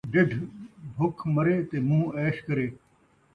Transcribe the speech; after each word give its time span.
ڈڈھ 0.11 0.37
بکھ 0.95 1.21
مرے، 1.33 1.57
تے 1.69 1.77
مون٘ہہ 1.87 2.15
عیش 2.19 2.37
کرے 2.47 2.67